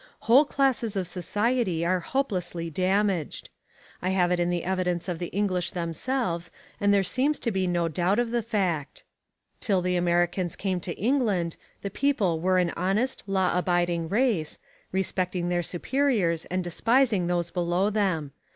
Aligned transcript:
Whole 0.21 0.45
classes 0.45 0.95
of 0.95 1.05
society 1.05 1.85
are 1.85 1.99
hopelessly 1.99 2.71
damaged. 2.71 3.51
I 4.01 4.09
have 4.09 4.31
it 4.31 4.39
in 4.39 4.49
the 4.49 4.63
evidence 4.63 5.07
of 5.07 5.19
the 5.19 5.27
English 5.27 5.69
themselves 5.69 6.49
and 6.79 6.91
there 6.91 7.03
seems 7.03 7.37
to 7.37 7.51
be 7.51 7.67
no 7.67 7.87
doubt 7.87 8.17
of 8.17 8.31
the 8.31 8.41
fact. 8.41 9.03
Till 9.59 9.79
the 9.79 9.95
Americans 9.97 10.55
came 10.55 10.79
to 10.79 10.95
England 10.97 11.55
the 11.83 11.91
people 11.91 12.39
were 12.39 12.57
an 12.57 12.71
honest, 12.75 13.21
law 13.27 13.55
abiding 13.55 14.09
race, 14.09 14.57
respecting 14.91 15.49
their 15.49 15.61
superiors 15.61 16.45
and 16.45 16.63
despising 16.63 17.27
those 17.27 17.51
below 17.51 17.91
them. 17.91 18.31